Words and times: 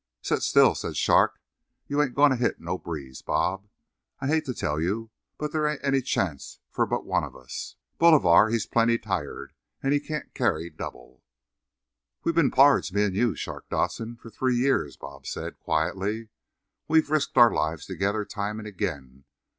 "Set 0.23 0.41
still," 0.41 0.73
said 0.73 0.97
Shark. 0.97 1.39
"You 1.87 2.01
ain't 2.01 2.15
goin' 2.15 2.31
to 2.31 2.35
hit 2.35 2.59
no 2.59 2.79
breeze, 2.79 3.21
Bob. 3.21 3.67
I 4.19 4.25
hate 4.25 4.45
to 4.45 4.53
tell 4.55 4.81
you, 4.81 5.11
but 5.37 5.51
there 5.51 5.67
ain't 5.67 5.83
any 5.83 6.01
chance 6.01 6.57
for 6.71 6.87
but 6.87 7.05
one 7.05 7.23
of 7.23 7.35
us. 7.35 7.75
Bolivar, 7.99 8.49
he's 8.49 8.65
plenty 8.65 8.97
tired, 8.97 9.53
and 9.83 9.93
he 9.93 9.99
can't 9.99 10.33
carry 10.33 10.71
double." 10.71 11.21
"We 12.23 12.31
been 12.31 12.49
pards, 12.49 12.91
me 12.91 13.03
and 13.03 13.15
you, 13.15 13.35
Shark 13.35 13.69
Dodson, 13.69 14.15
for 14.15 14.31
three 14.31 14.55
year," 14.55 14.89
Bob 14.99 15.27
said 15.27 15.59
quietly. 15.59 16.29
"We've 16.87 17.11
risked 17.11 17.37
our 17.37 17.53
lives 17.53 17.85
together 17.85 18.25
time 18.25 18.57
and 18.57 18.67
again. 18.67 19.25